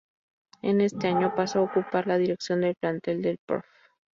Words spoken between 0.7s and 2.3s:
este año pasó a ocupar la